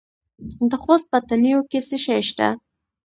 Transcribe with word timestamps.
د 0.69 0.71
خوست 0.83 1.05
په 1.11 1.17
تڼیو 1.27 1.59
کې 1.69 1.79
څه 1.87 1.97
شی 2.05 2.21
شته؟ 2.29 2.47